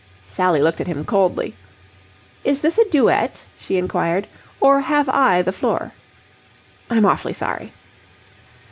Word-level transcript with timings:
Sally 0.25 0.59
looked 0.63 0.81
at 0.81 0.87
him 0.87 1.05
coldly. 1.05 1.53
"Is 2.43 2.61
this 2.61 2.79
a 2.79 2.89
duet?" 2.89 3.45
she 3.59 3.77
inquired, 3.77 4.27
"or 4.59 4.79
have 4.81 5.07
I 5.07 5.43
the 5.43 5.51
floor?" 5.51 5.91
"I'm 6.89 7.05
awfully 7.05 7.33
sorry." 7.33 7.71